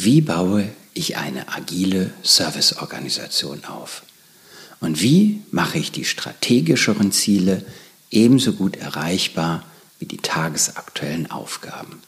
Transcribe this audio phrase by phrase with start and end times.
[0.00, 4.04] Wie baue ich eine agile Serviceorganisation auf?
[4.78, 7.64] Und wie mache ich die strategischeren Ziele
[8.12, 9.64] ebenso gut erreichbar
[9.98, 12.00] wie die tagesaktuellen Aufgaben?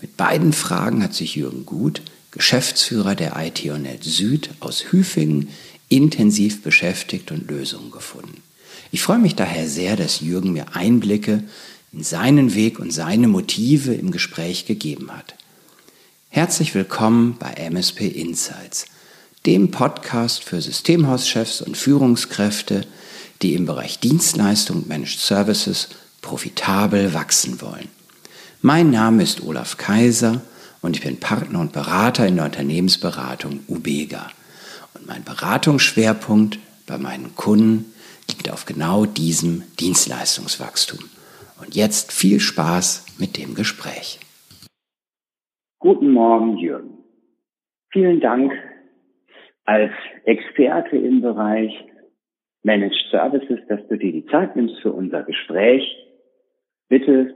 [0.00, 2.00] Mit beiden Fragen hat sich Jürgen Gut,
[2.30, 5.48] Geschäftsführer der ITONet Süd aus Hüfingen,
[5.88, 8.40] intensiv beschäftigt und Lösungen gefunden.
[8.92, 11.42] Ich freue mich daher sehr, dass Jürgen mir Einblicke
[11.92, 15.34] in seinen Weg und seine Motive im Gespräch gegeben hat.
[16.32, 18.86] Herzlich willkommen bei MSP Insights,
[19.46, 22.86] dem Podcast für Systemhauschefs und Führungskräfte,
[23.42, 25.88] die im Bereich Dienstleistung und Managed Services
[26.22, 27.88] profitabel wachsen wollen.
[28.62, 30.40] Mein Name ist Olaf Kaiser
[30.82, 34.30] und ich bin Partner und Berater in der Unternehmensberatung Ubega.
[34.94, 37.92] Und mein Beratungsschwerpunkt bei meinen Kunden
[38.28, 41.00] liegt auf genau diesem Dienstleistungswachstum.
[41.60, 44.20] Und jetzt viel Spaß mit dem Gespräch.
[45.82, 46.98] Guten Morgen, Jürgen.
[47.90, 48.52] Vielen Dank
[49.64, 49.90] als
[50.26, 51.72] Experte im Bereich
[52.62, 55.82] Managed Services, dass du dir die Zeit nimmst für unser Gespräch.
[56.90, 57.34] Bitte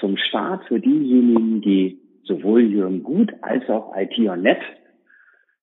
[0.00, 4.62] zum Start für diejenigen, die sowohl Jürgen Gut als auch IT Net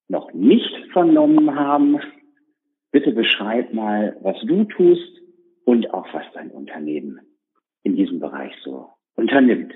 [0.07, 1.99] noch nicht vernommen haben.
[2.91, 5.21] Bitte beschreib mal, was du tust
[5.65, 7.19] und auch was dein Unternehmen
[7.83, 9.73] in diesem Bereich so unternimmt.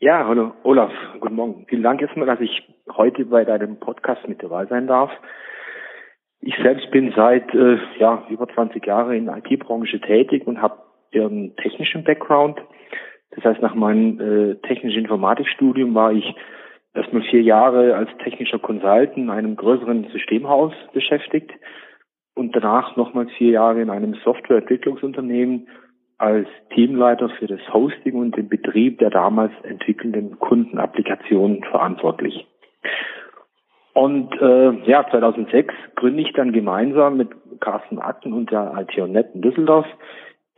[0.00, 1.66] Ja, hallo Olaf, guten Morgen.
[1.68, 5.10] Vielen Dank erstmal, dass ich heute bei deinem Podcast mit dabei sein darf.
[6.40, 10.82] Ich selbst bin seit äh, ja, über 20 Jahren in der IT-Branche tätig und habe
[11.14, 12.60] einen technischen Background.
[13.30, 16.34] Das heißt, nach meinem äh, technischen Informatikstudium war ich
[16.92, 21.52] erstmal vier Jahre als technischer Consultant in einem größeren Systemhaus beschäftigt
[22.34, 25.68] und danach nochmals vier Jahre in einem Softwareentwicklungsunternehmen
[26.18, 32.46] als Teamleiter für das Hosting und den Betrieb der damals entwickelnden Kundenapplikationen verantwortlich.
[33.94, 39.42] Und äh, ja, 2006 gründe ich dann gemeinsam mit Carsten Atten und der ITONet in
[39.42, 39.86] Düsseldorf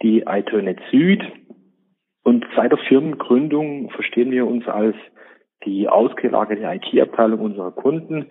[0.02, 1.22] die ITONet Süd.
[2.22, 4.96] Und seit der Firmengründung verstehen wir uns als
[5.64, 8.26] die ausgelagerte IT-Abteilung unserer Kunden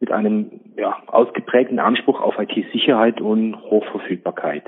[0.00, 4.64] mit einem ja, ausgeprägten Anspruch auf IT-Sicherheit und Hochverfügbarkeit.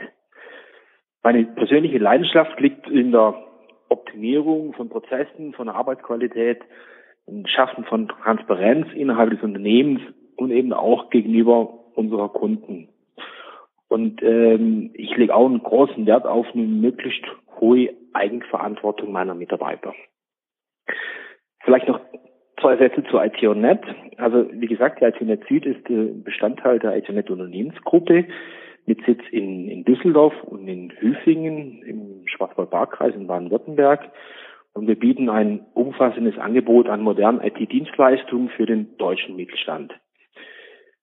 [1.23, 3.35] Meine persönliche Leidenschaft liegt in der
[3.89, 6.61] Optimierung von Prozessen, von Arbeitsqualität,
[7.27, 10.01] im Schaffen von Transparenz innerhalb des Unternehmens
[10.37, 12.89] und eben auch gegenüber unserer Kunden.
[13.89, 17.25] Und ähm, ich lege auch einen großen Wert auf eine möglichst
[17.61, 19.95] hohe Eigenverantwortung meiner Mitarbeiter.
[21.61, 22.01] Vielleicht noch
[22.61, 23.81] zwei Sätze zur ITONet.
[24.17, 25.85] Also wie gesagt, die ITONet Süd ist
[26.25, 28.27] Bestandteil der ITONet Unternehmensgruppe
[28.89, 34.11] mit Sitz in, in Düsseldorf und in Hüfingen im Schwarzwald-Baar-Kreis in Baden-Württemberg.
[34.73, 39.93] Und wir bieten ein umfassendes Angebot an modernen IT-Dienstleistungen für den deutschen Mittelstand.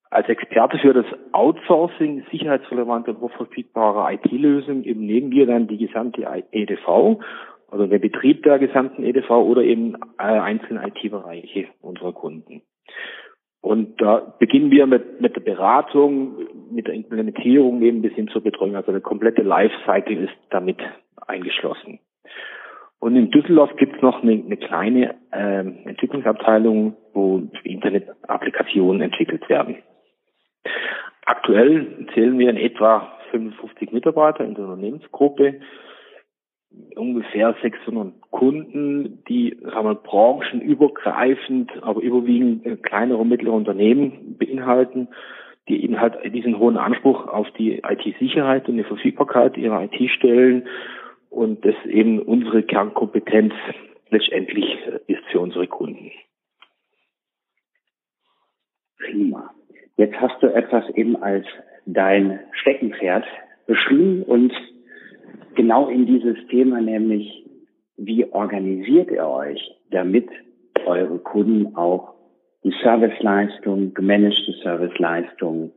[0.09, 6.25] Als Experte für das Outsourcing sicherheitsrelevanter und hochverfügbarer IT-Lösungen eben nehmen wir dann die gesamte
[6.51, 7.19] EDV,
[7.69, 12.61] also der Betrieb der gesamten EDV oder eben äh, einzelne IT-Bereiche unserer Kunden.
[13.65, 16.37] Und da beginnen wir mit, mit der Beratung,
[16.71, 18.75] mit der Implementierung eben bis hin zur Betreuung.
[18.75, 20.77] Also der komplette Lifecycle ist damit
[21.27, 21.99] eingeschlossen.
[22.99, 25.59] Und in Düsseldorf gibt es noch eine, eine kleine äh,
[25.89, 29.77] Entwicklungsabteilung, wo Internet-Applikationen entwickelt werden.
[31.25, 35.59] Aktuell zählen wir in etwa 55 Mitarbeiter in der Unternehmensgruppe
[36.95, 45.07] ungefähr 600 Kunden, die sagen wir, branchenübergreifend, aber überwiegend kleinere und mittlere Unternehmen beinhalten,
[45.67, 50.67] die eben halt diesen hohen Anspruch auf die IT-Sicherheit und die Verfügbarkeit ihrer IT stellen
[51.29, 53.53] und das eben unsere Kernkompetenz
[54.09, 54.77] letztendlich
[55.07, 56.11] ist für unsere Kunden.
[58.97, 59.51] Prima.
[59.97, 61.45] Jetzt hast du etwas eben als
[61.85, 63.25] dein Steckenpferd
[63.65, 64.53] beschrieben und
[65.55, 67.45] genau in dieses Thema, nämlich
[67.97, 70.29] wie organisiert ihr euch, damit
[70.85, 72.14] eure Kunden auch
[72.65, 75.71] die Serviceleistung, gemanagte Serviceleistung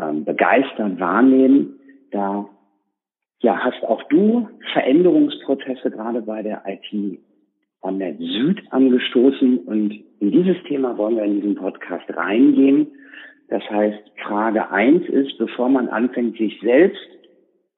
[0.00, 1.78] ähm, begeistert wahrnehmen.
[2.10, 2.48] Da
[3.40, 7.20] ja, hast auch du Veränderungsprozesse gerade bei der IT
[7.82, 12.88] Online Süd angestoßen und in dieses Thema wollen wir in diesen Podcast reingehen.
[13.48, 17.00] Das heißt, Frage eins ist, bevor man anfängt, sich selbst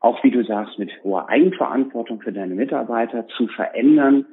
[0.04, 4.26] auch wie du sagst, mit hoher Eigenverantwortung für deine Mitarbeiter zu verändern,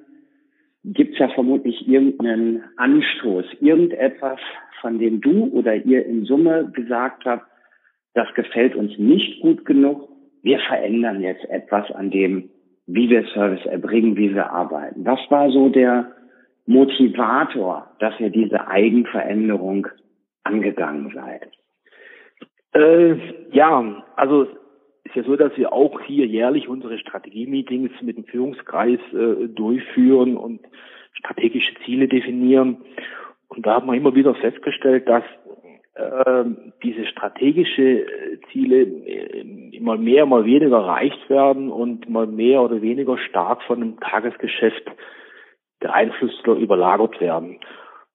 [0.84, 4.40] gibt es ja vermutlich irgendeinen Anstoß, irgendetwas,
[4.82, 7.46] von dem du oder ihr in Summe gesagt habt,
[8.14, 10.10] das gefällt uns nicht gut genug.
[10.42, 12.50] Wir verändern jetzt etwas an dem,
[12.88, 15.06] wie wir Service erbringen, wie wir arbeiten.
[15.06, 16.12] Was war so der
[16.66, 19.88] Motivator, dass ihr diese Eigenveränderung
[20.44, 21.48] angegangen seid?
[22.74, 23.16] Äh,
[23.52, 24.48] ja, also
[25.04, 30.38] ist ja so, dass wir auch hier jährlich unsere Strategie-Meetings mit dem Führungskreis äh, durchführen
[30.38, 30.62] und
[31.14, 32.78] strategische Ziele definieren.
[33.48, 35.24] Und da haben wir immer wieder festgestellt, dass
[35.96, 36.46] äh,
[36.84, 42.82] diese strategische äh, Ziele äh, mal mehr, mal weniger erreicht werden und mal mehr oder
[42.82, 44.90] weniger stark von dem Tagesgeschäft
[45.80, 47.60] beeinflusst oder überlagert werden.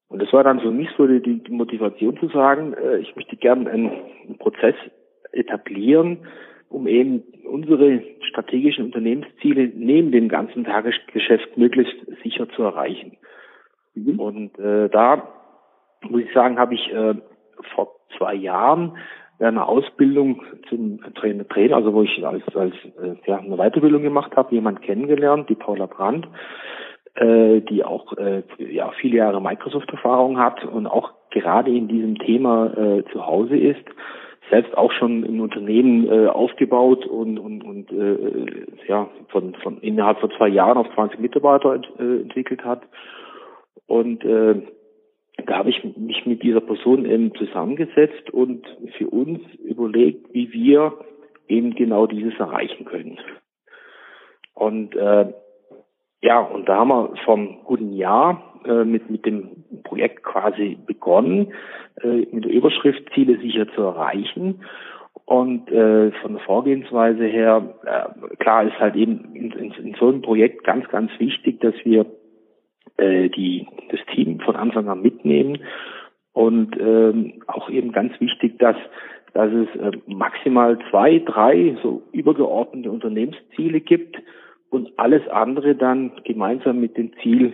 [0.09, 3.37] Und das war dann für mich so die, die Motivation zu sagen, äh, ich möchte
[3.37, 3.91] gerne einen,
[4.25, 4.77] einen Prozess
[5.33, 6.27] etablieren,
[6.69, 13.17] um eben unsere strategischen Unternehmensziele neben dem ganzen Tagesgeschäft möglichst sicher zu erreichen.
[13.95, 14.21] Mhm.
[14.21, 15.29] Und äh, da
[16.03, 17.15] muss ich sagen, habe ich äh,
[17.75, 18.97] vor zwei Jahren
[19.39, 24.35] eine Ausbildung zum Trainer, Trainer also wo ich als, als äh, ja, eine Weiterbildung gemacht
[24.35, 26.27] habe, jemand kennengelernt, die Paula Brandt,
[27.15, 32.73] äh, die auch äh, ja, viele Jahre Microsoft-Erfahrung hat und auch gerade in diesem Thema
[32.77, 33.85] äh, zu Hause ist
[34.51, 40.21] selbst auch schon ein Unternehmen äh, aufgebaut und, und, und äh, ja, von, von innerhalb
[40.21, 42.83] von zwei Jahren auf 20 Mitarbeiter ent, äh, entwickelt hat.
[43.87, 44.63] Und äh,
[45.47, 48.67] da habe ich mich mit dieser Person eben zusammengesetzt und
[48.97, 50.95] für uns überlegt, wie wir
[51.49, 53.19] eben genau dieses erreichen können.
[54.55, 55.33] Und äh,
[56.23, 61.53] ja, und da haben wir vom guten Jahr äh, mit, mit dem Projekt quasi begonnen,
[62.03, 64.61] äh, mit der Überschrift Ziele sicher zu erreichen.
[65.25, 70.09] Und äh, von der Vorgehensweise her, äh, klar ist halt eben in, in, in so
[70.09, 72.07] einem Projekt ganz, ganz wichtig, dass wir
[72.97, 75.59] äh, die, das Team von Anfang an mitnehmen
[76.33, 78.77] und ähm, auch eben ganz wichtig, dass
[79.37, 84.17] dass es äh, maximal zwei, drei so übergeordnete Unternehmensziele gibt
[84.71, 87.53] und alles andere dann gemeinsam mit dem Ziel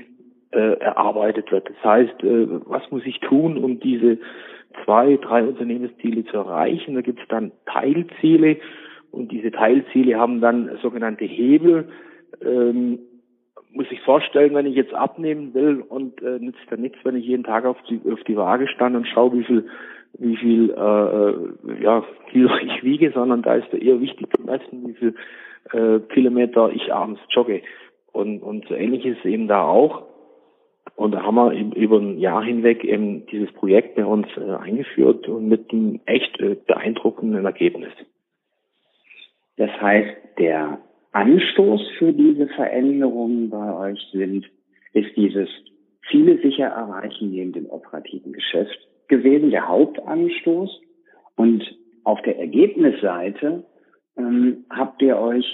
[0.53, 1.69] äh, erarbeitet wird.
[1.69, 4.19] Das heißt, äh, was muss ich tun, um diese
[4.85, 6.95] zwei, drei Unternehmensziele zu erreichen?
[6.95, 8.59] Da gibt es dann Teilziele
[9.11, 11.89] und diese Teilziele haben dann sogenannte Hebel.
[12.45, 12.99] Ähm,
[13.73, 17.27] muss ich vorstellen, wenn ich jetzt abnehmen will und äh, nützt dann nichts, wenn ich
[17.27, 19.67] jeden Tag auf die auf die Waage stand und schaue, wie viel
[20.19, 24.87] wie viel äh, äh ja, Kilo ich wiege, sondern da ist eher wichtig zu messen,
[24.87, 25.15] wie viel
[25.73, 27.63] äh, Kilometer ich abends jogge.
[28.13, 30.03] Und, und so ähnlich ist eben da auch.
[30.97, 35.27] Und da haben wir über ein Jahr hinweg eben dieses Projekt bei uns äh, eingeführt
[35.29, 37.93] und mit einem echt äh, beeindruckenden Ergebnis.
[39.57, 40.79] Das heißt, der
[41.13, 44.47] Anstoß für diese Veränderungen bei euch sind,
[44.93, 45.49] ist dieses
[46.11, 48.79] Ziele sicher erreichen neben dem operativen Geschäft
[49.09, 50.81] gewesen, der Hauptanstoß.
[51.37, 51.65] Und
[52.05, 53.65] auf der Ergebnisseite
[54.17, 55.47] ähm, habt ihr euch,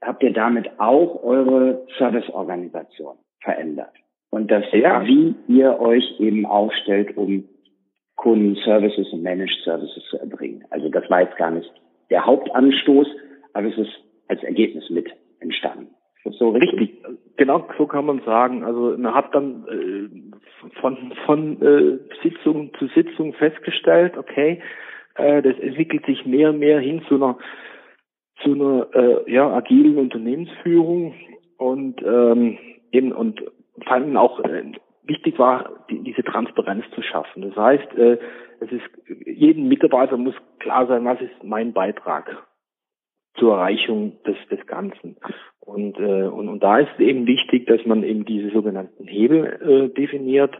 [0.00, 4.01] habt ihr damit auch eure Serviceorganisation verändert
[4.32, 5.06] und das, ja.
[5.06, 7.44] wie ihr euch eben aufstellt, um
[8.16, 10.64] Kundenservices und Managed Services zu erbringen.
[10.70, 11.70] Also das war jetzt gar nicht
[12.08, 13.06] der Hauptanstoß,
[13.52, 13.92] aber es ist
[14.28, 15.88] als Ergebnis mit entstanden.
[16.38, 17.02] So richtig,
[17.36, 18.64] genau so kann man sagen.
[18.64, 24.62] Also man hat dann äh, von von äh, Sitzung zu Sitzung festgestellt, okay,
[25.16, 27.36] äh, das entwickelt sich mehr und mehr hin zu einer
[28.42, 31.14] zu einer äh, ja agilen Unternehmensführung
[31.58, 32.56] und ähm,
[32.92, 33.42] eben und
[33.86, 34.72] allem auch äh,
[35.04, 37.42] wichtig war, die, diese Transparenz zu schaffen.
[37.42, 38.18] Das heißt, äh,
[38.60, 38.84] es ist
[39.26, 42.46] jedem Mitarbeiter muss klar sein, was ist mein Beitrag
[43.34, 45.16] zur Erreichung des, des Ganzen.
[45.60, 49.94] Und, äh, und, und da ist eben wichtig, dass man eben diese sogenannten Hebel äh,
[49.94, 50.54] definiert,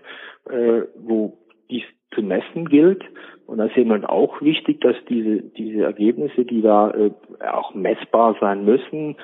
[0.49, 1.39] äh, wo
[1.71, 1.85] dies
[2.15, 3.05] zu messen gilt.
[3.47, 7.11] Und da ist eben halt auch wichtig, dass diese, diese Ergebnisse, die da äh,
[7.47, 9.17] auch messbar sein müssen,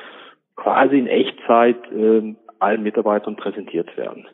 [0.57, 4.27] quasi in Echtzeit äh, allen Mitarbeitern präsentiert werden.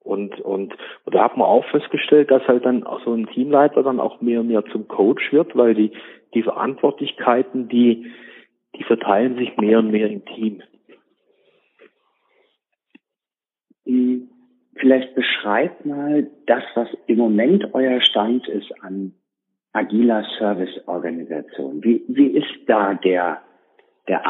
[0.00, 3.82] Und, und, und da hat man auch festgestellt, dass halt dann auch so ein Teamleiter
[3.82, 5.92] dann auch mehr und mehr zum Coach wird, weil die,
[6.34, 8.10] die Verantwortlichkeiten, die,
[8.74, 10.62] die verteilen sich mehr und mehr im Team.
[14.74, 19.14] Vielleicht beschreibt mal das, was im Moment euer Stand ist an
[19.72, 21.84] agiler Serviceorganisation.
[21.84, 23.42] Wie, wie ist da der,
[24.08, 24.26] der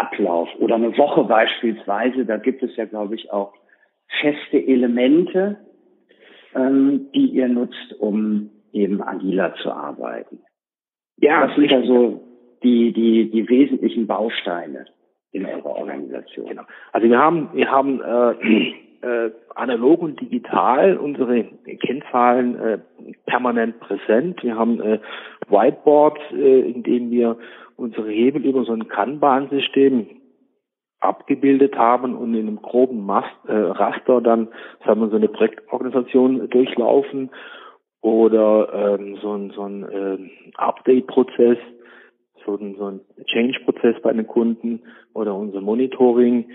[0.00, 0.48] Arbeitsablauf?
[0.58, 3.52] Oder eine Woche beispielsweise, da gibt es ja, glaube ich, auch
[4.20, 5.58] feste Elemente,
[6.54, 10.40] ähm, die ihr nutzt, um eben agiler zu arbeiten.
[11.18, 12.22] Ja, was sind da so
[12.62, 14.86] die, die, die wesentlichen Bausteine
[15.32, 16.48] in eurer Organisation?
[16.48, 16.62] Genau.
[16.92, 18.66] Also wir haben, wir haben äh,
[19.26, 21.44] äh, analog und digital unsere
[21.84, 22.78] Kennzahlen äh,
[23.26, 24.42] permanent präsent.
[24.42, 24.98] Wir haben äh,
[25.48, 27.36] Whiteboards, äh, in denen wir
[27.80, 30.06] unsere Hebel über so ein Kanban-System
[31.00, 34.48] abgebildet haben und in einem groben Mast, äh, Raster dann,
[34.84, 37.30] sagen wir, so eine Projektorganisation durchlaufen
[38.02, 41.58] oder ähm, so ein, so ein ähm, Update-Prozess,
[42.44, 44.82] so ein, so ein Change-Prozess bei den Kunden
[45.14, 46.50] oder unser Monitoring.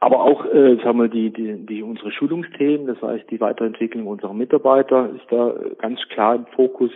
[0.00, 4.34] Aber auch, äh, sagen wir, die, die, die unsere Schulungsthemen, das heißt die Weiterentwicklung unserer
[4.34, 6.90] Mitarbeiter ist da ganz klar im Fokus.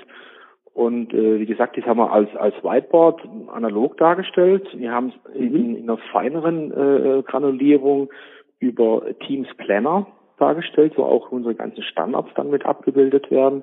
[0.75, 4.67] Und äh, wie gesagt, das haben wir als, als Whiteboard analog dargestellt.
[4.75, 5.77] Wir haben es in, mhm.
[5.77, 8.11] in einer feineren äh, Granulierung
[8.59, 13.63] über Teams Planner dargestellt, wo auch unsere ganzen Standards dann mit abgebildet werden.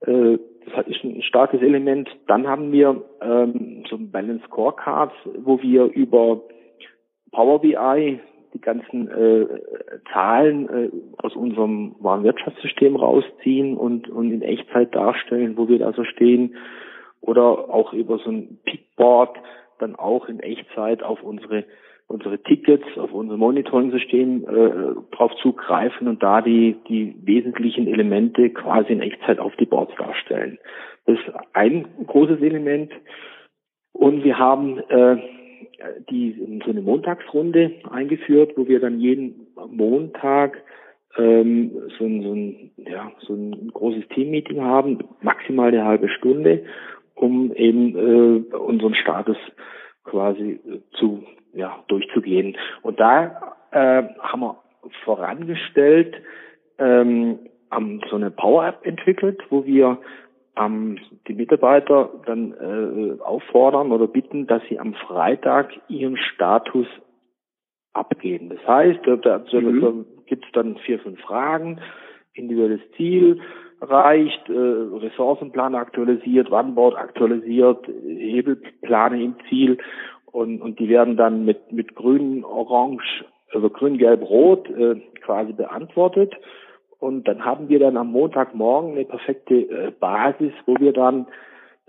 [0.00, 0.38] Äh,
[0.76, 2.08] das ist ein starkes Element.
[2.28, 6.40] Dann haben wir ähm, so ein Balance Scorecards, wo wir über
[7.32, 8.20] Power BI
[8.54, 9.46] die ganzen äh,
[10.12, 16.04] Zahlen äh, aus unserem Warenwirtschaftssystem rausziehen und, und in Echtzeit darstellen, wo wir da so
[16.04, 16.56] stehen.
[17.20, 19.36] Oder auch über so ein Pickboard
[19.78, 21.64] dann auch in Echtzeit auf unsere
[22.08, 28.94] unsere Tickets, auf unser Monitoring-System äh, drauf zugreifen und da die, die wesentlichen Elemente quasi
[28.94, 30.58] in Echtzeit auf die Boards darstellen.
[31.04, 32.92] Das ist ein großes Element.
[33.92, 35.18] Und wir haben äh,
[36.10, 40.62] die so eine Montagsrunde eingeführt, wo wir dann jeden Montag
[41.16, 46.64] ähm, so, ein, so, ein, ja, so ein großes Teammeeting haben, maximal eine halbe Stunde,
[47.14, 49.36] um eben äh, unseren Status
[50.04, 50.60] quasi
[50.92, 52.56] zu ja, durchzugehen.
[52.82, 54.62] Und da äh, haben wir
[55.04, 56.14] vorangestellt,
[56.78, 57.38] ähm,
[57.70, 59.98] haben so eine Power-App entwickelt, wo wir
[60.58, 66.86] ähm, die Mitarbeiter dann äh, auffordern oder bitten, dass sie am Freitag ihren Status
[67.92, 68.50] abgeben.
[68.50, 69.80] Das heißt, da, da, mhm.
[69.80, 69.92] da
[70.26, 71.80] gibt es dann vier, fünf Fragen,
[72.34, 73.40] individuelles Ziel
[73.80, 79.78] reicht, äh, Ressourcenplan aktualisiert, Wannboard aktualisiert, Hebelplane im Ziel
[80.26, 85.52] und, und die werden dann mit, mit grün, orange, also grün, gelb, rot äh, quasi
[85.52, 86.34] beantwortet
[86.98, 91.26] und dann haben wir dann am Montagmorgen eine perfekte äh, Basis, wo wir dann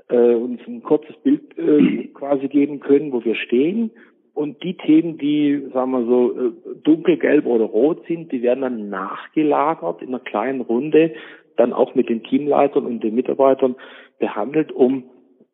[0.10, 3.92] äh, uns ein kurzes Bild äh, quasi geben können, wo wir stehen.
[4.34, 6.52] Und die Themen, die, sagen wir so, äh,
[6.84, 11.14] dunkelgelb oder rot sind, die werden dann nachgelagert in einer kleinen Runde,
[11.58, 13.76] dann auch mit den Teamleitern und den Mitarbeitern
[14.20, 15.06] behandelt, um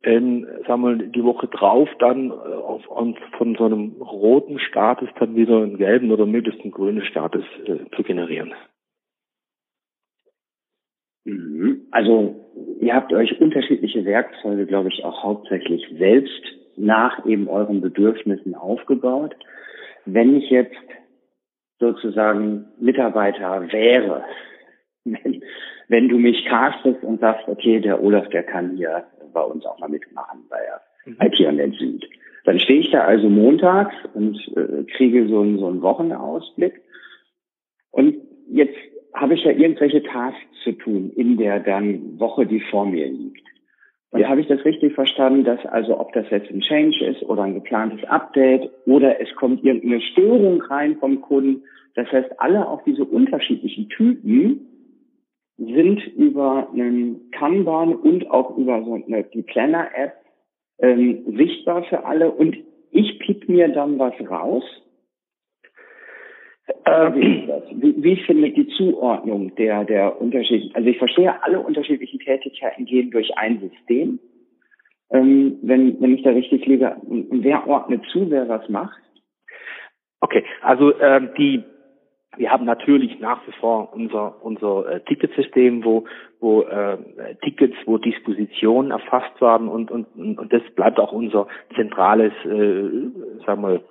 [0.04, 5.10] ähm, sagen wir, die Woche drauf dann äh, auf, auf, von so einem roten Status
[5.20, 8.54] dann wieder einen gelben oder möglichst einen grünen Status äh, zu generieren.
[11.26, 11.88] Mhm.
[11.92, 12.36] Also
[12.80, 16.44] ihr habt euch unterschiedliche Werkzeuge, glaube ich, auch hauptsächlich selbst
[16.78, 19.36] nach eben euren Bedürfnissen aufgebaut.
[20.06, 20.76] Wenn ich jetzt
[21.80, 24.24] sozusagen Mitarbeiter wäre,
[25.04, 25.44] wenn,
[25.88, 29.80] wenn du mich castest und sagst, okay, der Olaf, der kann hier bei uns auch
[29.80, 31.18] mal mitmachen bei der mhm.
[31.22, 32.08] IT an den Süd.
[32.46, 36.82] Dann stehe ich da also montags und äh, kriege so, einen, so einen Wochenausblick.
[37.90, 38.18] Und
[38.48, 38.78] jetzt
[39.16, 43.46] habe ich ja irgendwelche Tasks zu tun in der dann Woche, die vor mir liegt.
[44.12, 44.30] Und ja.
[44.30, 47.56] habe ich das richtig verstanden, dass also ob das jetzt ein Change ist oder ein
[47.56, 51.64] geplantes Update oder es kommt irgendeine Störung rein vom Kunden,
[51.96, 54.68] das heißt, alle auch diese unterschiedlichen Typen
[55.58, 60.14] sind über einen Kanban und auch über so eine, die Planner-App
[60.80, 62.58] ähm, sichtbar für alle und
[62.92, 64.64] ich pick mir dann was raus
[66.68, 67.64] wie ist das?
[67.72, 73.12] Wie, wie findet die Zuordnung der, der unterschiedlichen, also ich verstehe, alle unterschiedlichen Tätigkeiten gehen
[73.12, 74.20] durch ein System.
[75.12, 79.00] Ähm, wenn, wenn ich da richtig liege, wer ordnet zu, wer was macht?
[80.22, 81.64] Okay, also ähm, die
[82.38, 86.06] wir haben natürlich nach wie vor unser unser äh, Ticketsystem, wo
[86.40, 86.98] wo äh,
[87.44, 93.62] Tickets, wo Dispositionen erfasst werden und und und das bleibt auch unser zentrales, äh, sagen
[93.62, 93.82] wir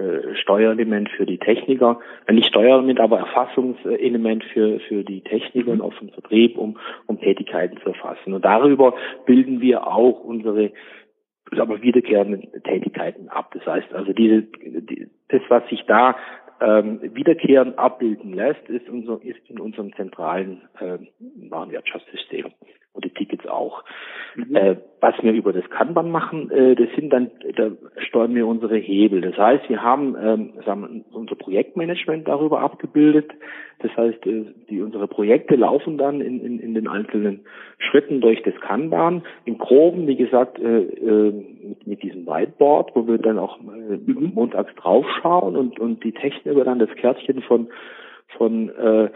[0.00, 5.82] äh, Steuerelement für die Techniker, äh, nicht Steuerelement, aber Erfassungselement für, für die Techniker und
[5.82, 8.32] auch für den Vertrieb, um, um Tätigkeiten zu erfassen.
[8.32, 8.94] Und darüber
[9.26, 10.72] bilden wir auch unsere
[11.58, 13.52] aber wiederkehrenden Tätigkeiten ab.
[13.54, 16.16] Das heißt also diese, die, das, was sich da
[16.60, 20.98] ähm, wiederkehrend abbilden lässt, ist, unser, ist in unserem zentralen äh,
[21.48, 22.46] Warenwirtschaftssystem
[22.92, 23.84] und die Tickets auch.
[24.34, 24.56] Mhm.
[24.56, 28.76] Äh, was wir über das Kanban machen, äh, das sind dann, da steuern wir unsere
[28.76, 29.20] Hebel.
[29.20, 33.30] Das heißt, wir haben, ähm, wir, unser Projektmanagement darüber abgebildet.
[33.78, 37.44] Das heißt, äh, die, unsere Projekte laufen dann in, in, in den einzelnen
[37.78, 39.22] Schritten durch das Kanban.
[39.44, 41.32] Im Groben, wie gesagt, äh, äh,
[41.62, 44.32] mit, mit diesem Whiteboard, wo wir dann auch äh, mhm.
[44.34, 47.68] montags draufschauen und, und die Techniker dann das Kärtchen von
[48.36, 49.10] von äh,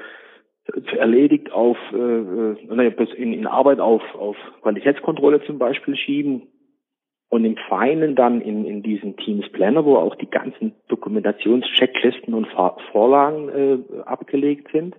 [0.97, 6.49] erledigt auf äh, äh in, in Arbeit auf, auf Qualitätskontrolle zum Beispiel schieben
[7.29, 12.47] und im Feinen dann in, in diesen Teams Planner, wo auch die ganzen Dokumentationschecklisten und
[12.93, 14.95] Vorlagen äh, abgelegt sind.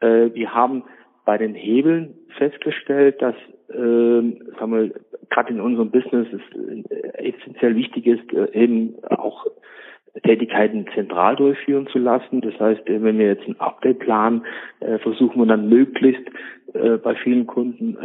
[0.00, 0.84] Äh, wir haben
[1.24, 3.34] bei den Hebeln festgestellt, dass
[3.68, 4.22] äh,
[4.58, 4.90] sagen wir,
[5.30, 9.46] gerade in unserem Business es äh, essentiell wichtig ist, äh, eben auch
[10.20, 12.42] Tätigkeiten zentral durchführen zu lassen.
[12.42, 14.44] Das heißt, äh, wenn wir jetzt ein Update planen,
[14.80, 16.28] äh, versuchen wir dann möglichst
[16.74, 17.96] äh, bei vielen Kunden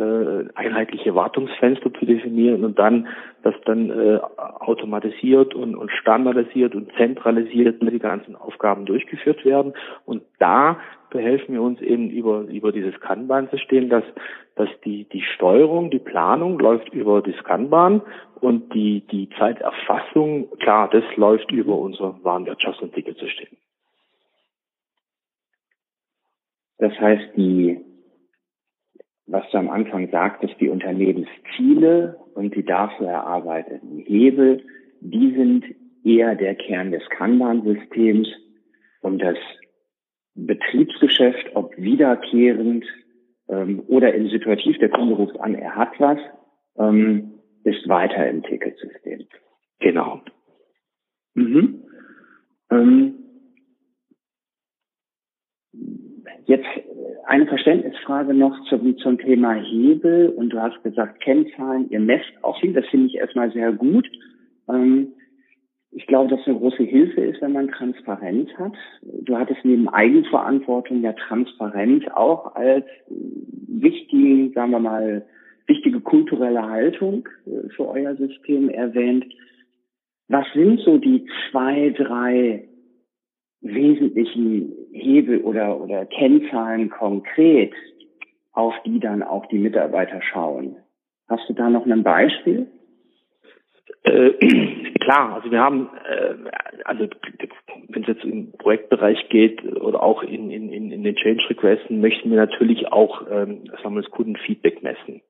[0.56, 3.08] einheitliche Wartungsfenster zu definieren und dann
[3.44, 9.74] das dann automatisiert und, standardisiert und zentralisiert mit die ganzen Aufgaben durchgeführt werden.
[10.06, 10.80] Und da
[11.10, 14.04] behelfen wir uns eben über, über dieses Kanban-System, dass,
[14.56, 18.02] dass die, die Steuerung, die Planung läuft über das Kanban
[18.42, 23.58] und die, die Zeiterfassung, klar, das läuft über unser Warenwirtschafts- und Ticketsystem.
[26.80, 27.84] Das heißt, die
[29.28, 34.64] was du am Anfang sagtest, die Unternehmensziele und die dafür erarbeiteten Hebel,
[35.02, 35.66] die sind
[36.04, 38.30] eher der Kern des Kanban-Systems
[39.02, 39.38] und das
[40.38, 42.86] Betriebsgeschäft, ob wiederkehrend
[43.50, 46.20] ähm, oder in situativ, der Kunde ruft an, er hat was,
[46.78, 49.28] ähm, ist weiter im Ticketsystem.
[49.80, 50.22] Genau.
[51.34, 51.84] Mhm.
[52.72, 53.16] Ähm,
[56.46, 56.68] jetzt
[57.26, 62.60] eine Verständnisfrage noch zum, zum Thema Hebel und du hast gesagt Kennzahlen, ihr messt auch
[62.60, 64.08] viel, das finde ich erstmal sehr gut.
[64.70, 65.14] Ähm,
[65.92, 68.74] ich glaube, dass eine große Hilfe ist, wenn man Transparenz hat.
[69.02, 75.26] Du hattest neben Eigenverantwortung ja Transparenz auch als wichtigen, sagen wir mal,
[75.66, 79.26] wichtige kulturelle Haltung äh, für euer System erwähnt.
[80.30, 82.68] Was sind so die zwei, drei
[83.62, 87.74] wesentlichen Hebel oder, oder Kennzahlen konkret,
[88.54, 90.78] auf die dann auch die Mitarbeiter schauen.
[91.28, 92.68] Hast du da noch ein Beispiel?
[94.04, 94.32] Äh,
[95.00, 96.36] klar, also wir haben, äh,
[96.86, 97.08] also
[97.90, 102.30] wenn es jetzt im Projektbereich geht oder auch in, in, in den Change Requesten, möchten
[102.30, 105.22] wir natürlich auch, ähm, sagen wir das Kundenfeedback messen.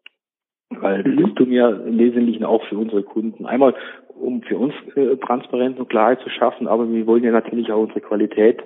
[0.69, 1.21] Weil mhm.
[1.21, 3.45] das tun wir im Wesentlichen auch für unsere Kunden.
[3.45, 3.73] Einmal,
[4.10, 7.82] um für uns äh, Transparenz und Klarheit zu schaffen, aber wir wollen ja natürlich auch
[7.82, 8.62] unsere Qualität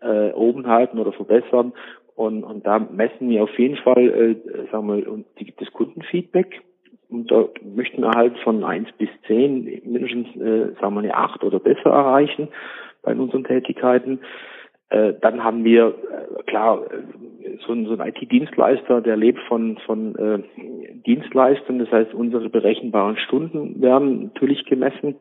[0.00, 1.72] äh, oben halten oder verbessern.
[2.14, 6.62] Und, und da messen wir auf jeden Fall, äh, sagen wir, die, das Kundenfeedback.
[7.10, 11.42] Und da möchten wir halt von eins bis zehn mindestens, äh, sagen wir, eine acht
[11.42, 12.48] oder besser erreichen
[13.02, 14.20] bei unseren Tätigkeiten.
[14.90, 19.78] Äh, dann haben wir, äh, klar, äh, so ein, so ein IT-Dienstleister, der lebt von,
[19.86, 20.42] von äh,
[21.06, 21.80] Dienstleistungen.
[21.80, 25.16] Das heißt, unsere berechenbaren Stunden werden natürlich gemessen.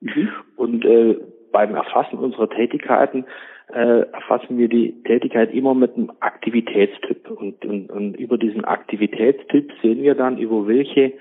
[0.00, 0.28] Mhm.
[0.56, 1.16] Und äh,
[1.52, 3.24] beim Erfassen unserer Tätigkeiten
[3.72, 7.30] äh, erfassen wir die Tätigkeit immer mit einem Aktivitätstyp.
[7.30, 11.12] Und, und, und über diesen Aktivitätstyp sehen wir dann, über welche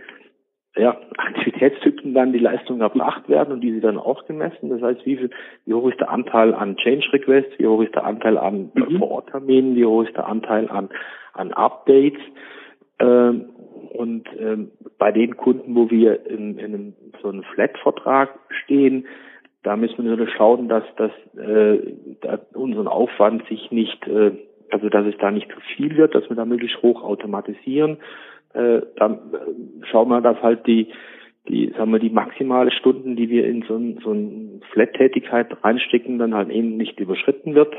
[0.77, 4.69] ja, Aktivitätstypen dann die Leistungen erbracht werden und diese dann auch gemessen.
[4.69, 5.29] Das heißt, wie viel,
[5.65, 8.97] wie hoch ist der Anteil an Change Requests, wie hoch ist der Anteil an mhm.
[8.97, 10.89] Vorortterminen, wie hoch ist der Anteil an,
[11.33, 12.21] an Updates.
[12.99, 13.49] Ähm,
[13.89, 18.29] und ähm, bei den Kunden, wo wir in, in einem, so einem Flat-Vertrag
[18.63, 19.05] stehen,
[19.63, 24.31] da müssen wir natürlich schauen, dass, dass äh, da unseren Aufwand sich nicht, äh,
[24.71, 27.97] also dass es da nicht zu viel wird, dass wir da möglichst hoch automatisieren
[28.53, 30.91] äh, dann äh, schauen wir, dass halt die,
[31.47, 36.17] die, sagen wir, die maximale Stunden, die wir in so, ein, so eine Flat-Tätigkeit reinstecken,
[36.17, 37.75] dann halt eben nicht überschritten wird.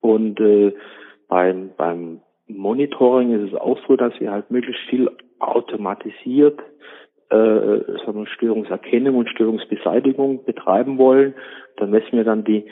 [0.00, 0.74] Und äh,
[1.28, 6.60] beim, beim Monitoring ist es auch so, dass wir halt möglichst viel automatisiert
[7.30, 11.34] äh, Störungserkennung und Störungsbeseitigung betreiben wollen.
[11.76, 12.66] Dann messen wir dann die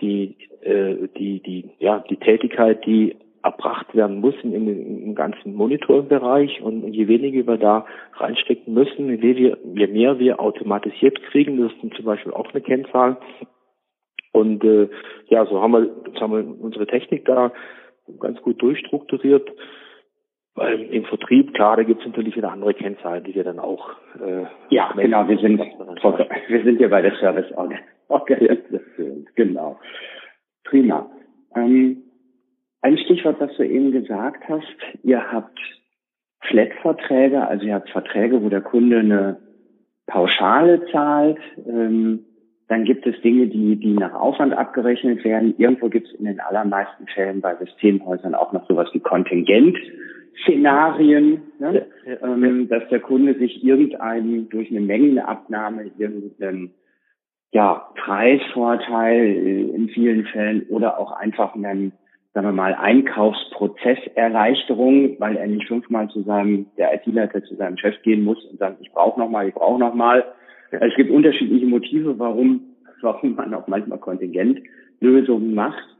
[0.00, 5.54] die äh, die die ja die Tätigkeit, die erbracht werden muss in, in, im ganzen
[5.54, 11.72] Monitoring-Bereich und je weniger wir da reinstecken müssen, je, je mehr wir automatisiert kriegen, das
[11.72, 13.16] ist zum Beispiel auch eine Kennzahl.
[14.32, 14.88] Und äh,
[15.28, 17.52] ja, so haben wir, so haben wir unsere Technik da
[18.20, 19.50] ganz gut durchstrukturiert.
[20.58, 23.90] Weil im Vertrieb, klar, da gibt es natürlich wieder andere Kennzahlen, die wir dann auch
[24.20, 29.28] äh, Ja, genau, wir sind wir sind ja bei der Service-Organisation.
[29.36, 29.78] Genau.
[30.64, 31.08] Prima.
[31.54, 32.02] Ähm,
[32.82, 34.66] ein Stichwort, was du eben gesagt hast,
[35.04, 35.60] ihr habt
[36.40, 39.36] Flat-Verträge, also ihr habt Verträge, wo der Kunde eine
[40.06, 41.38] Pauschale zahlt.
[41.68, 42.24] Ähm,
[42.66, 45.54] dann gibt es Dinge, die, die nach Aufwand abgerechnet werden.
[45.56, 48.98] Irgendwo gibt es in den allermeisten Fällen bei Systemhäusern auch noch sowas wie
[50.44, 51.86] Kontingent-Szenarien, ne?
[52.06, 56.72] ja, ja, ähm, dass der Kunde sich irgendeinen durch eine Mengenabnahme irgendeinen
[57.52, 61.92] ja, Preisvorteil in vielen Fällen oder auch einfach einen
[62.34, 68.02] sagen wir mal, Einkaufsprozesserleichterung, weil er nicht fünfmal zu seinem, der IT-Leiter zu seinem Chef
[68.02, 70.26] gehen muss und sagt, ich brauche nochmal, ich brauche nochmal.
[70.70, 75.96] Also es gibt unterschiedliche Motive, warum, warum man auch manchmal Kontingentlösungen macht.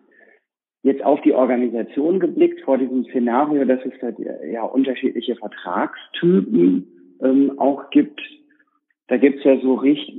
[0.88, 4.09] Jetzt auf die Organisation geblickt vor diesem Szenario, dass es da
[4.51, 6.87] ja unterschiedliche Vertragstypen
[7.22, 8.18] ähm, auch gibt.
[9.09, 10.18] Da gibt's ja so richtig,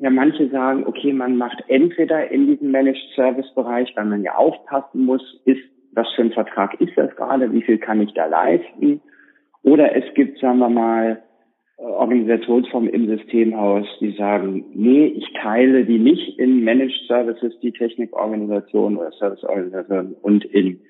[0.00, 4.34] ja manche sagen, okay, man macht entweder in diesem Managed Service Bereich, weil man ja
[4.34, 8.26] aufpassen muss, ist was für ein Vertrag ist das gerade, wie viel kann ich da
[8.26, 9.00] leisten?
[9.62, 11.22] Oder es gibt, sagen wir mal,
[11.78, 18.96] Organisationsformen im Systemhaus, die sagen, nee, ich teile die nicht in Managed Services, die Technikorganisation
[18.96, 20.80] oder Serviceorganisation und in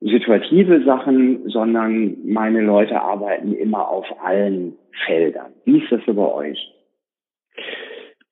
[0.00, 5.52] situative Sachen, sondern meine Leute arbeiten immer auf allen Feldern.
[5.64, 6.72] Wie ist das so bei euch?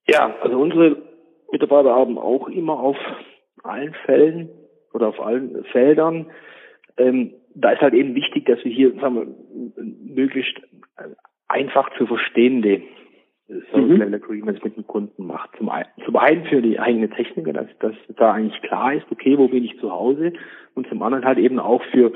[0.08, 1.00] Ja, also unsere
[1.52, 2.96] Mitarbeiter haben auch immer auf
[3.62, 4.50] allen Fällen
[4.92, 6.26] oder auf allen Feldern.
[6.98, 10.60] Ähm, da ist halt eben wichtig, dass wir hier sagen wir, möglichst
[11.54, 12.82] einfach zu verstehende
[13.46, 15.50] Service Level Agreements mit dem Kunden macht.
[15.58, 19.38] Zum, einen, zum einen für die eigene Techniker, dass, dass da eigentlich klar ist, okay,
[19.38, 20.32] wo bin ich zu Hause?
[20.74, 22.12] Und zum anderen halt eben auch für,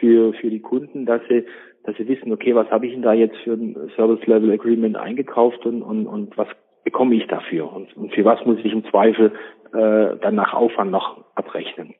[0.00, 1.44] für, für die Kunden, dass sie,
[1.84, 4.96] dass sie wissen, okay, was habe ich denn da jetzt für ein Service Level Agreement
[4.96, 6.48] eingekauft und, und, und was
[6.82, 7.72] bekomme ich dafür?
[7.72, 9.32] Und, und für was muss ich im Zweifel
[9.72, 11.94] äh, dann nach Aufwand noch abrechnen?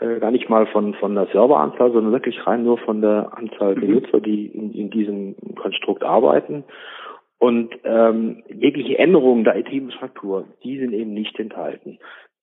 [0.00, 3.74] äh, gar nicht mal von, von der Serveranzahl, sondern wirklich rein nur von der Anzahl
[3.74, 3.80] mhm.
[3.80, 6.64] Benutzer, die in, in diesem Konstrukt arbeiten.
[7.38, 11.98] Und ähm, jegliche Änderungen der IT-Infrastruktur, die sind eben nicht enthalten.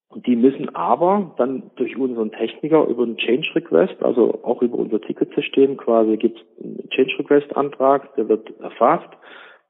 [0.08, 4.78] Und die müssen aber dann durch unseren Techniker über einen Change Request, also auch über
[4.78, 9.08] unser Ticketsystem quasi gibt es einen Change Request Antrag, der wird erfasst,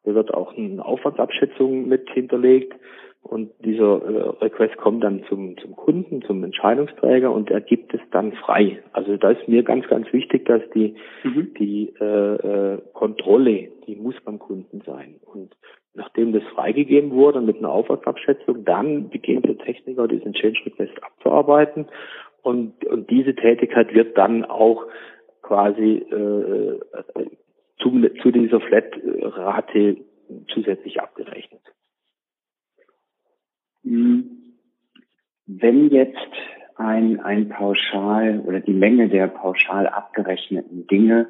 [0.04, 2.74] der wird auch eine Aufwandsabschätzung mit hinterlegt
[3.24, 8.00] und dieser äh, Request kommt dann zum, zum Kunden, zum Entscheidungsträger und er gibt es
[8.10, 8.82] dann frei.
[8.92, 11.54] Also da ist mir ganz, ganz wichtig, dass die, mhm.
[11.58, 15.16] die äh, äh, Kontrolle, die muss beim Kunden sein.
[15.24, 15.56] Und
[15.94, 21.86] nachdem das freigegeben wurde mit einer Aufwandsabschätzung, dann beginnt der Techniker diesen Change Request abzuarbeiten
[22.42, 24.84] und, und diese Tätigkeit wird dann auch
[25.42, 26.78] quasi äh,
[27.14, 27.26] äh
[27.80, 27.90] zu,
[28.22, 29.96] zu dieser Flat-Rate
[30.52, 31.60] zusätzlich abgerechnet.
[33.84, 34.30] Hm.
[35.46, 36.16] Wenn jetzt
[36.76, 41.28] ein, ein Pauschal oder die Menge der pauschal abgerechneten Dinge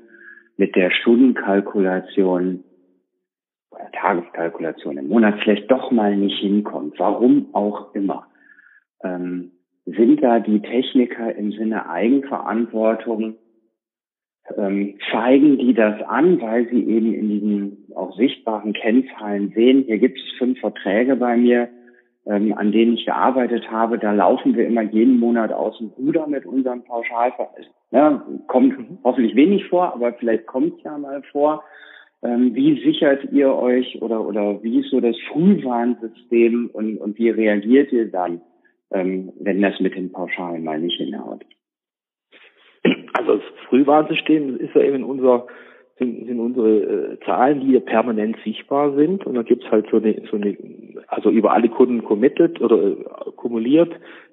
[0.57, 2.65] mit der Stundenkalkulation
[3.71, 8.29] oder Tageskalkulation im Monat vielleicht doch mal nicht hinkommt, warum auch immer,
[9.03, 9.51] ähm,
[9.85, 13.35] sind da die Techniker im Sinne Eigenverantwortung,
[14.57, 19.99] ähm, zeigen die das an, weil sie eben in diesen auch sichtbaren Kennzahlen sehen, hier
[19.99, 21.69] gibt es fünf Verträge bei mir,
[22.27, 26.27] ähm, an denen ich gearbeitet habe, da laufen wir immer jeden Monat aus dem Ruder
[26.27, 27.67] mit unserem Pauschalpreis.
[27.91, 28.99] Ja, kommt mhm.
[29.05, 31.63] hoffentlich wenig vor, aber vielleicht kommt es ja mal vor.
[32.23, 37.29] Ähm, wie sichert ihr euch oder, oder wie ist so das Frühwarnsystem und, und wie
[37.29, 38.41] reagiert ihr dann,
[38.91, 41.45] ähm, wenn das mit den Pauschalen mal nicht hinhaut?
[43.13, 45.47] Also das Frühwarnsystem ist ja eben unser
[45.99, 49.25] sind, sind unsere äh, Zahlen, die hier permanent sichtbar sind.
[49.27, 50.57] Und da gibt's halt so eine, so eine,
[51.09, 52.97] also über alle Kunden committed oder äh,
[53.37, 53.93] kumuliert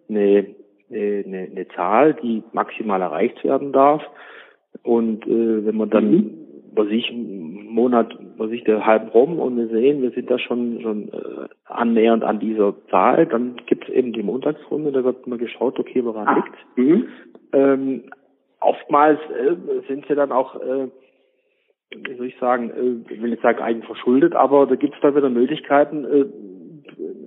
[0.10, 0.48] eine,
[0.90, 4.02] eine, eine, eine Zahl, die maximal erreicht werden darf.
[4.84, 6.38] Und äh, wenn man dann, mhm.
[6.74, 10.40] was ich, einen Monat, was ich, der halb rum und wir sehen, wir sind da
[10.40, 15.38] schon, schon äh, annähernd an dieser Zahl, dann gibt's eben die Montagsrunde, da wird mal
[15.38, 16.36] geschaut, okay, woran ah.
[16.36, 16.78] liegt.
[16.78, 17.08] Mhm.
[17.54, 18.04] Ähm,
[18.60, 19.56] oftmals äh,
[19.88, 20.88] sind sie dann auch äh,
[21.96, 25.02] wie soll ich sagen, äh, ich will nicht sagen eigen verschuldet, aber da gibt es
[25.02, 26.26] dann wieder Möglichkeiten, äh,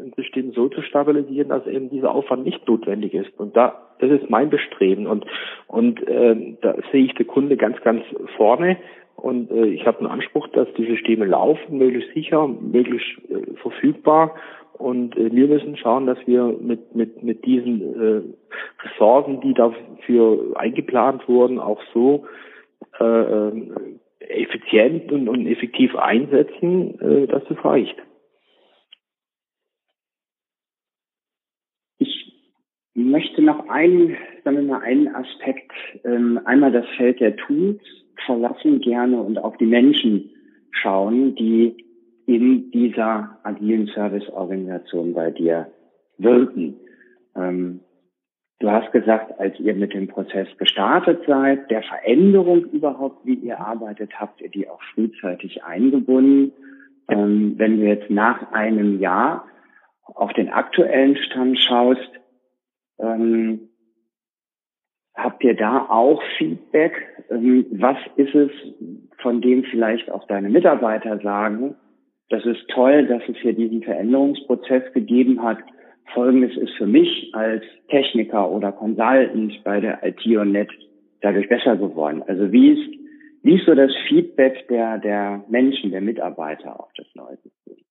[0.03, 3.39] ein System so zu stabilisieren, dass eben dieser Aufwand nicht notwendig ist.
[3.39, 5.07] Und da, das ist mein Bestreben.
[5.07, 5.27] Und,
[5.67, 8.05] und äh, da sehe ich den Kunde ganz, ganz
[8.37, 8.77] vorne,
[9.17, 14.35] Und äh, ich habe einen Anspruch, dass die Systeme laufen, möglichst sicher, möglichst äh, verfügbar.
[14.75, 18.23] Und äh, wir müssen schauen, dass wir mit, mit, mit diesen äh,
[18.87, 22.25] Ressourcen, die dafür eingeplant wurden, auch so
[23.01, 23.53] äh, äh
[24.29, 27.97] effizient und, und effektiv einsetzen, äh, dass es reicht.
[33.15, 35.71] möchte noch einen, sagen wir mal, einen Aspekt,
[36.05, 37.81] ähm, einmal das Feld der Tools
[38.27, 40.31] verlassen gerne und auf die Menschen
[40.73, 41.77] schauen, die
[42.27, 45.71] in dieser agilen Serviceorganisation bei dir
[46.19, 46.75] wirken.
[47.37, 47.81] Ähm,
[48.61, 53.59] du hast gesagt, als ihr mit dem Prozess gestartet seid, der Veränderung überhaupt, wie ihr
[53.61, 56.53] arbeitet, habt ihr die auch frühzeitig eingebunden.
[57.09, 59.45] Ähm, wenn du jetzt nach einem Jahr
[60.03, 62.11] auf den aktuellen Stand schaust,
[62.99, 63.69] ähm,
[65.15, 66.95] habt ihr da auch Feedback?
[67.31, 68.51] Ähm, was ist es,
[69.19, 71.77] von dem vielleicht auch deine Mitarbeiter sagen?
[72.31, 75.59] Das ist toll, dass es hier diesen Veränderungsprozess gegeben hat.
[76.13, 80.71] Folgendes ist für mich als Techniker oder Consultant bei der IT und Net
[81.21, 82.23] dadurch besser geworden.
[82.27, 82.99] Also wie ist,
[83.43, 87.85] wie ist so das Feedback der, der Menschen, der Mitarbeiter auf das neue System?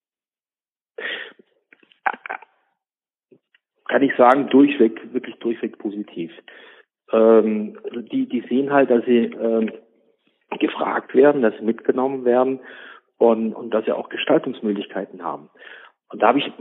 [3.94, 6.32] kann ich sagen, durchweg, wirklich durchweg positiv.
[7.12, 7.78] Ähm,
[8.12, 9.72] die, die sehen halt, dass sie ähm,
[10.60, 12.60] gefragt werden, dass sie mitgenommen werden
[13.20, 15.52] und, und dass sie auch Gestaltungsmöglichkeiten haben.
[16.10, 16.52] Und da habe ich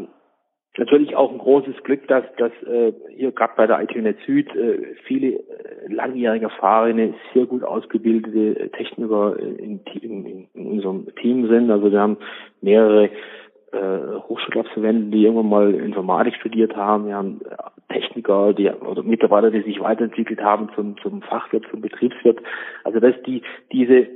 [0.78, 4.94] natürlich auch ein großes Glück, dass, dass äh, hier gerade bei der ITNet Süd äh,
[5.04, 5.42] viele äh,
[5.88, 11.70] langjährige erfahrene, sehr gut ausgebildete Techniker in, in, in unserem Team sind.
[11.70, 12.16] Also wir haben
[12.60, 13.10] mehrere
[13.72, 19.50] äh, Hochschulabsolventen, die irgendwann mal Informatik studiert haben, wir haben äh, Techniker, die oder Mitarbeiter,
[19.50, 22.40] die sich weiterentwickelt haben zum zum Fachwirt, zum Betriebswirt.
[22.84, 24.08] Also dass die diese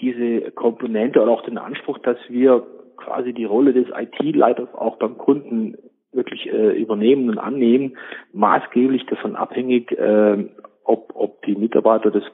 [0.00, 5.18] diese Komponente oder auch den Anspruch, dass wir quasi die Rolle des IT-Leiters auch beim
[5.18, 5.76] Kunden
[6.12, 7.96] wirklich äh, übernehmen und annehmen,
[8.32, 10.44] maßgeblich davon abhängig, äh,
[10.84, 12.24] ob, ob die Mitarbeiter das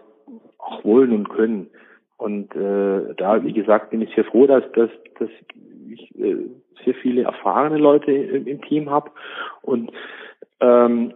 [0.58, 1.68] auch wollen und können.
[2.16, 5.28] Und äh, da, wie gesagt, bin ich sehr froh, dass, dass, dass
[5.90, 6.36] ich äh,
[6.84, 9.10] sehr viele erfahrene Leute im, im Team habe
[9.62, 9.92] und
[10.60, 11.12] ähm,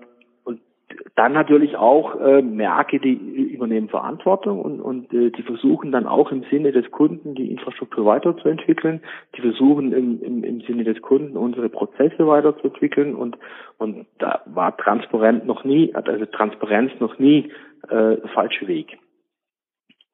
[1.17, 6.33] dann natürlich auch äh, merke, die übernehmen Verantwortung und, und äh, die versuchen dann auch
[6.33, 9.01] im Sinne des Kunden die Infrastruktur weiterzuentwickeln.
[9.37, 13.39] Die versuchen im, im, im Sinne des Kunden unsere Prozesse weiterzuentwickeln und
[13.79, 17.51] und da war transparent noch nie, also Transparenz noch nie
[17.89, 18.99] äh, falsche Weg.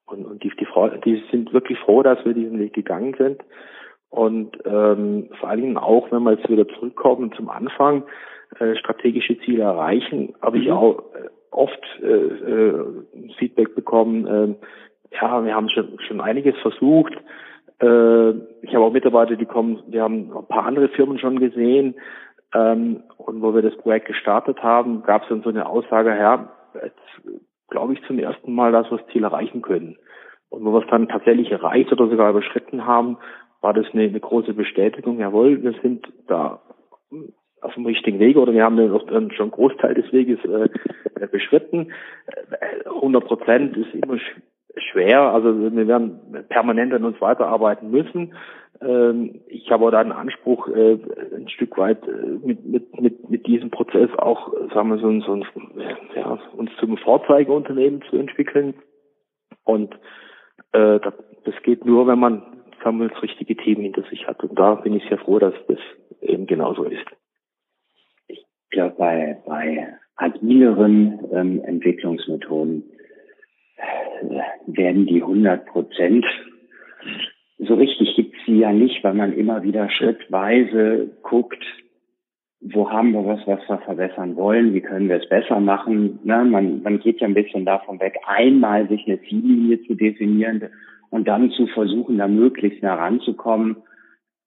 [0.05, 0.67] Und, und die, die,
[1.03, 3.41] die sind wirklich froh, dass wir diesen Weg gegangen sind.
[4.09, 8.03] Und ähm, vor allen Dingen auch, wenn wir jetzt wieder zurückkommen zum Anfang,
[8.59, 10.73] äh, strategische Ziele erreichen, habe ich mhm.
[10.73, 12.85] auch äh, oft äh, äh,
[13.37, 14.55] Feedback bekommen, äh,
[15.15, 17.13] ja, wir haben schon, schon einiges versucht.
[17.79, 21.93] Ich habe auch Mitarbeiter, die kommen, wir haben ein paar andere Firmen schon gesehen.
[22.53, 26.49] Ähm, und wo wir das Projekt gestartet haben, gab es dann so eine Aussage, ja,
[26.73, 29.97] jetzt glaube ich zum ersten Mal, dass wir das Ziel erreichen können.
[30.49, 33.17] Und wo wir es dann tatsächlich erreicht oder sogar überschritten haben,
[33.61, 35.19] war das eine, eine große Bestätigung.
[35.19, 36.61] Jawohl, wir sind da
[37.61, 41.91] auf dem richtigen Weg oder wir haben dann schon einen Großteil des Weges äh, beschritten.
[42.85, 44.19] 100 Prozent ist immer
[44.91, 48.33] schwer, also wir werden permanent an uns weiterarbeiten müssen.
[48.81, 50.99] Ähm, ich habe da einen Anspruch, äh,
[51.35, 55.33] ein Stück weit äh, mit, mit, mit, mit diesem Prozess auch, sagen wir so, so
[55.33, 55.45] ein,
[56.15, 58.75] ja, uns zum Vorzeigeunternehmen zu entwickeln.
[59.63, 59.93] Und
[60.73, 62.43] äh, das geht nur, wenn man
[62.83, 64.43] sagen wir, das richtige Team hinter sich hat.
[64.43, 65.79] Und da bin ich sehr froh, dass das
[66.21, 67.05] eben genauso ist.
[68.69, 72.83] Ich glaube, bei, bei agileren ähm, Entwicklungsmethoden
[73.77, 76.25] äh, werden die 100 Prozent
[77.59, 81.63] so richtig gibt's sie ja nicht, weil man immer wieder schrittweise guckt,
[82.59, 86.19] wo haben wir was, was wir verbessern wollen, wie können wir es besser machen.
[86.23, 86.43] Ne?
[86.45, 90.69] Man, man geht ja ein bisschen davon weg, einmal sich eine Ziellinie zu definieren
[91.09, 93.77] und dann zu versuchen, da möglichst nah ranzukommen.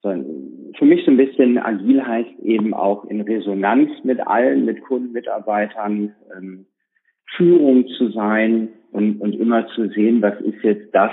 [0.02, 5.12] Für mich so ein bisschen agil heißt eben auch in Resonanz mit allen, mit Kunden,
[5.12, 6.66] Mitarbeitern, ähm,
[7.36, 11.12] Führung zu sein und, und immer zu sehen, was ist jetzt das,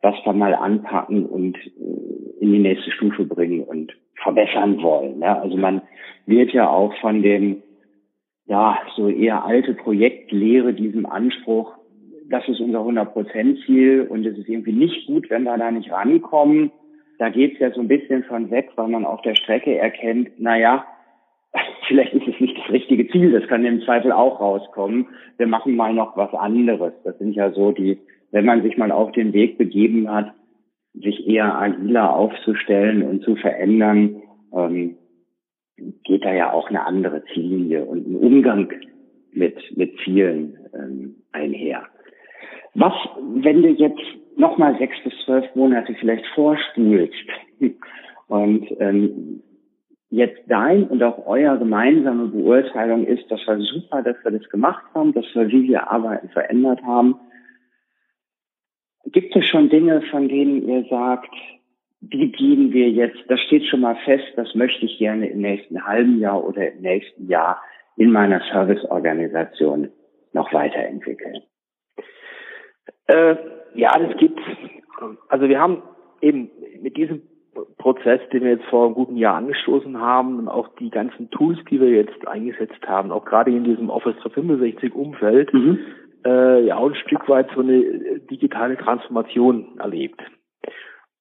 [0.00, 3.92] was wir mal anpacken und äh, in die nächste Stufe bringen und
[4.22, 5.20] verbessern wollen.
[5.20, 5.40] Ja?
[5.40, 5.82] Also man
[6.26, 7.62] wird ja auch von dem,
[8.46, 11.74] ja, so eher alte Projektlehre, diesem Anspruch,
[12.28, 16.72] das ist unser 100-Prozent-Ziel und es ist irgendwie nicht gut, wenn wir da nicht rankommen.
[17.22, 20.40] Da geht es ja so ein bisschen von weg, weil man auf der Strecke erkennt,
[20.40, 20.84] naja,
[21.86, 25.06] vielleicht ist es nicht das richtige Ziel, das kann im Zweifel auch rauskommen.
[25.38, 26.92] Wir machen mal noch was anderes.
[27.04, 27.98] Das sind ja so die
[28.32, 30.32] wenn man sich mal auf den Weg begeben hat,
[30.94, 34.22] sich eher agiler aufzustellen und zu verändern,
[34.54, 34.96] ähm,
[36.04, 38.72] geht da ja auch eine andere Ziellinie und ein Umgang
[39.32, 41.84] mit, mit Zielen ähm, einher.
[42.74, 44.00] Was, wenn du jetzt
[44.36, 47.14] nochmal sechs bis zwölf Monate vielleicht vorspulst
[48.28, 49.42] und ähm,
[50.12, 54.84] jetzt dein und auch euer gemeinsame Beurteilung ist, das war super, dass wir das gemacht
[54.94, 57.16] haben, dass wir, wie wir arbeiten, verändert haben.
[59.06, 61.34] Gibt es schon Dinge, von denen ihr sagt,
[62.02, 65.86] die gehen wir jetzt, das steht schon mal fest, das möchte ich gerne im nächsten
[65.86, 67.62] halben Jahr oder im nächsten Jahr
[67.96, 69.90] in meiner Serviceorganisation
[70.32, 71.42] noch weiterentwickeln?
[73.06, 73.36] Äh,
[73.74, 74.42] ja, das gibt's.
[75.28, 75.82] Also wir haben
[76.20, 77.22] eben mit diesem
[77.78, 81.58] Prozess, den wir jetzt vor einem guten Jahr angestoßen haben und auch die ganzen Tools,
[81.70, 85.78] die wir jetzt eingesetzt haben, auch gerade in diesem Office 365 Umfeld, mhm.
[86.24, 90.20] äh, ja auch ein Stück weit so eine digitale Transformation erlebt.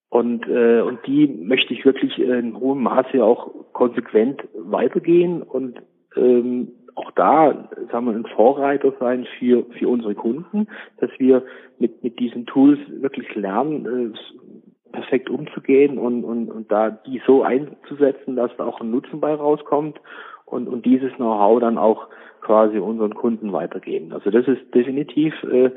[0.10, 5.82] Und, äh, und die möchte ich wirklich in hohem Maße auch konsequent weitergehen und
[6.16, 10.68] ähm, auch da sagen wir, ein Vorreiter sein für, für unsere Kunden,
[11.00, 11.44] dass wir
[11.80, 17.44] mit, mit diesen Tools wirklich lernen, äh, perfekt umzugehen und, und, und da die so
[17.44, 20.00] einzusetzen, dass da auch ein Nutzen bei rauskommt
[20.46, 22.08] und, und dieses Know-how dann auch
[22.42, 24.12] quasi unseren Kunden weitergeben.
[24.12, 25.72] Also das ist definitiv äh,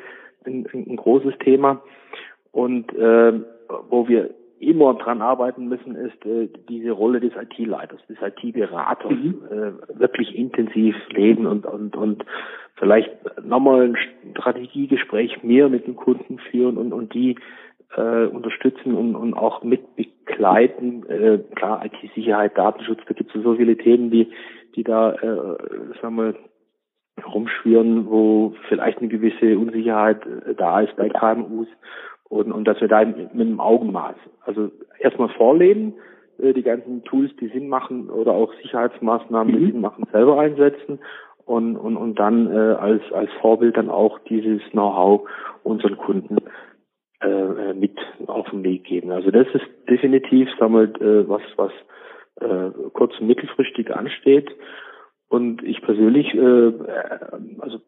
[0.45, 1.81] ein, ein großes Thema
[2.53, 3.33] und äh,
[3.89, 9.43] wo wir immer dran arbeiten müssen, ist äh, diese Rolle des IT-Leiters, des IT-Beraters, mhm.
[9.51, 12.25] äh, wirklich intensiv leben und, und, und
[12.77, 13.11] vielleicht
[13.45, 13.97] nochmal ein
[14.33, 17.37] Strategiegespräch mehr mit den Kunden führen und, und die
[17.97, 21.05] äh, unterstützen und, und auch mit begleiten.
[21.09, 24.31] Äh, klar, IT-Sicherheit, Datenschutz, da gibt es so viele Themen, die,
[24.77, 25.57] die da, äh,
[26.01, 26.35] sagen wir,
[27.23, 31.69] rumschwirren, wo vielleicht eine gewisse Unsicherheit äh, da ist bei KMUs
[32.35, 35.95] und, und dass wir da mit einem Augenmaß, also erstmal vorleben,
[36.39, 39.71] äh, die ganzen Tools, die Sinn machen oder auch Sicherheitsmaßnahmen, die mhm.
[39.71, 40.99] Sinn machen, selber einsetzen
[41.47, 45.29] und, und, und dann äh, als, als Vorbild dann auch dieses Know-how
[45.63, 46.39] unseren Kunden
[47.23, 49.13] äh, äh mit auf den Weg geben.
[49.13, 51.73] Also das ist definitiv, sammelt äh, was, was
[52.41, 54.51] äh, kurz- und mittelfristig ansteht.
[55.35, 56.73] Und ich persönlich, äh,
[57.59, 57.81] also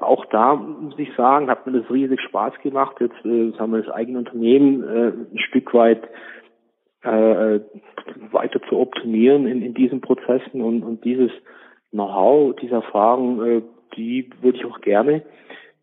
[0.00, 2.96] auch da muss ich sagen, hat mir das riesig Spaß gemacht.
[2.98, 6.02] Jetzt äh, haben wir das eigene Unternehmen äh, ein Stück weit
[7.02, 7.60] äh,
[8.32, 11.30] weiter zu optimieren in, in diesen Prozessen und, und dieses
[11.90, 13.62] Know-how, diese Erfahrung, äh,
[13.98, 15.20] die würde ich auch gerne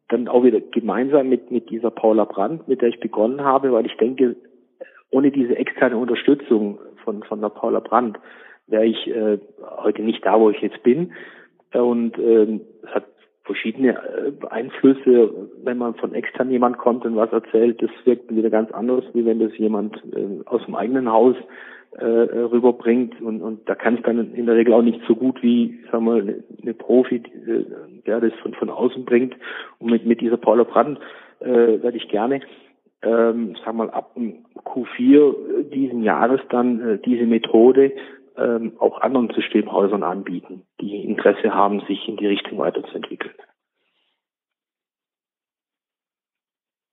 [0.10, 3.86] dann auch wieder gemeinsam mit, mit dieser Paula Brandt, mit der ich begonnen habe, weil
[3.86, 4.38] ich denke,
[5.12, 8.18] ohne diese externe Unterstützung von, von der Paula Brandt
[8.68, 9.40] wäre ich äh,
[9.78, 11.14] heute nicht da, wo ich jetzt bin.
[11.74, 13.06] Und ähm, es hat
[13.44, 18.50] verschiedene äh, Einflüsse, wenn man von extern jemand kommt und was erzählt, das wirkt wieder
[18.50, 21.36] ganz anders, wie wenn das jemand äh, aus dem eigenen Haus
[21.98, 25.42] äh, rüberbringt und, und da kann es dann in der Regel auch nicht so gut
[25.44, 27.66] wie, sagen wir, eine, Profi, äh,
[28.06, 29.36] der das von, von außen bringt.
[29.80, 31.00] Und mit, mit dieser Paula Brandt
[31.40, 32.42] äh, werde ich gerne,
[33.02, 34.16] ähm, wir mal, ab
[34.64, 37.92] Q4 diesen Jahres dann äh, diese Methode
[38.38, 43.34] ähm, auch anderen Systemhäusern anbieten, die Interesse haben, sich in die Richtung weiterzuentwickeln.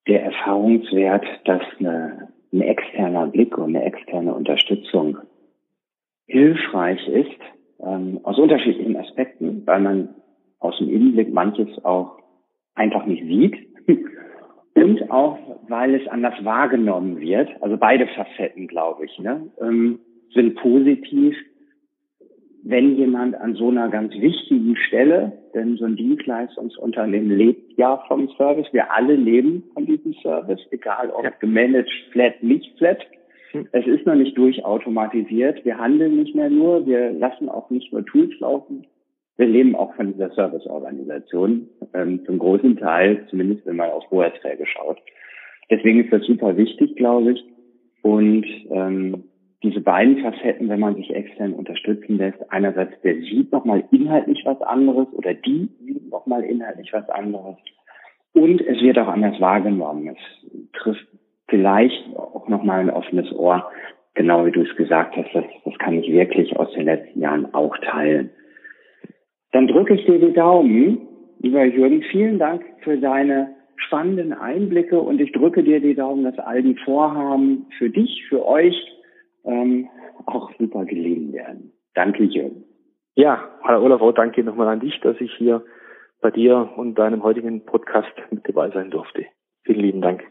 [0.07, 5.19] Der Erfahrungswert, dass eine, ein externer Blick und eine externe Unterstützung
[6.27, 7.41] hilfreich ist,
[7.81, 10.15] ähm, aus unterschiedlichen Aspekten, weil man
[10.59, 12.19] aus dem Innenblick manches auch
[12.75, 13.57] einfach nicht sieht
[14.75, 17.51] und auch, weil es anders wahrgenommen wird.
[17.63, 19.19] Also beide Facetten, glaube ich.
[19.19, 19.51] Ne?
[19.61, 20.01] Ähm,
[20.35, 21.37] sind positiv,
[22.65, 28.29] wenn jemand an so einer ganz wichtigen Stelle, denn so ein Dienstleistungsunternehmen lebt ja vom
[28.37, 31.31] Service, wir alle leben von diesem Service, egal ob ja.
[31.41, 32.99] gemanagt, flat, nicht flat.
[33.53, 33.69] Hm.
[33.73, 35.65] Es ist noch nicht durchautomatisiert.
[35.65, 38.87] Wir handeln nicht mehr nur, wir lassen auch nicht nur Tools laufen.
[39.39, 44.67] Wir leben auch von dieser Serviceorganisation, ähm, zum großen Teil, zumindest wenn man auf Hoheitsträger
[44.67, 44.99] schaut.
[45.71, 47.45] Deswegen ist das super wichtig, glaube ich.
[48.03, 49.25] Und ähm,
[49.63, 54.61] diese beiden Facetten, wenn man sich extern unterstützen lässt, einerseits der sieht nochmal inhaltlich was
[54.63, 57.57] anderes oder die sieht nochmal inhaltlich was anderes
[58.35, 60.09] und es wird auch anders wahrgenommen.
[60.09, 61.07] Es trifft
[61.49, 63.69] vielleicht auch nochmal ein offenes Ohr,
[64.15, 67.53] genau wie du es gesagt hast, das, das kann ich wirklich aus den letzten Jahren
[67.55, 68.31] auch teilen.
[69.53, 71.01] Dann drücke ich dir die Daumen,
[71.41, 76.39] lieber Jürgen, vielen Dank für deine spannenden Einblicke und ich drücke dir die Daumen, dass
[76.39, 78.75] all die Vorhaben für dich, für euch
[79.45, 79.89] ähm,
[80.27, 81.73] auch super gelingen werden.
[81.95, 82.65] Danke, Jürgen.
[83.15, 85.65] Ja, Herr Olaf, auch danke nochmal an dich, dass ich hier
[86.21, 89.27] bei dir und deinem heutigen Podcast mit dabei sein durfte.
[89.65, 90.25] Vielen lieben Dank.